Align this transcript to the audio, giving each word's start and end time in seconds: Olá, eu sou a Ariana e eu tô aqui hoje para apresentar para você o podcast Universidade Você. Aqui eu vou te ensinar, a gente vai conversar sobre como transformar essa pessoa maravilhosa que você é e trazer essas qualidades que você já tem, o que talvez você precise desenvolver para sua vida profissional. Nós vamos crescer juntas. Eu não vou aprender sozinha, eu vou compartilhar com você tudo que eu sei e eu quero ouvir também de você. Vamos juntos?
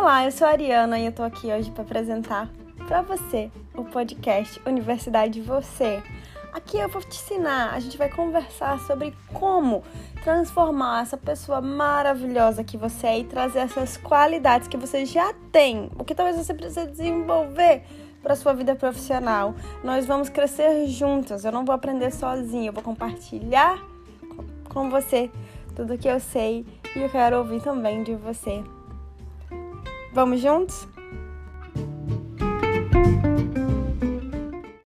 Olá, 0.00 0.24
eu 0.24 0.30
sou 0.30 0.46
a 0.46 0.50
Ariana 0.50 0.96
e 0.96 1.06
eu 1.06 1.12
tô 1.12 1.24
aqui 1.24 1.48
hoje 1.48 1.72
para 1.72 1.82
apresentar 1.82 2.48
para 2.86 3.02
você 3.02 3.50
o 3.74 3.82
podcast 3.82 4.62
Universidade 4.64 5.40
Você. 5.40 6.00
Aqui 6.52 6.78
eu 6.78 6.88
vou 6.88 7.02
te 7.02 7.20
ensinar, 7.20 7.74
a 7.74 7.80
gente 7.80 7.98
vai 7.98 8.08
conversar 8.08 8.78
sobre 8.86 9.12
como 9.32 9.82
transformar 10.22 11.02
essa 11.02 11.16
pessoa 11.16 11.60
maravilhosa 11.60 12.62
que 12.62 12.76
você 12.76 13.08
é 13.08 13.18
e 13.18 13.24
trazer 13.24 13.58
essas 13.58 13.96
qualidades 13.96 14.68
que 14.68 14.76
você 14.76 15.04
já 15.04 15.34
tem, 15.50 15.90
o 15.98 16.04
que 16.04 16.14
talvez 16.14 16.36
você 16.36 16.54
precise 16.54 16.86
desenvolver 16.86 17.82
para 18.22 18.36
sua 18.36 18.54
vida 18.54 18.76
profissional. 18.76 19.52
Nós 19.82 20.06
vamos 20.06 20.28
crescer 20.28 20.86
juntas. 20.86 21.44
Eu 21.44 21.50
não 21.50 21.64
vou 21.64 21.74
aprender 21.74 22.12
sozinha, 22.12 22.68
eu 22.68 22.72
vou 22.72 22.84
compartilhar 22.84 23.76
com 24.68 24.88
você 24.88 25.28
tudo 25.74 25.98
que 25.98 26.08
eu 26.08 26.20
sei 26.20 26.64
e 26.94 27.00
eu 27.00 27.10
quero 27.10 27.38
ouvir 27.38 27.60
também 27.60 28.04
de 28.04 28.14
você. 28.14 28.62
Vamos 30.12 30.42
juntos? 30.42 30.88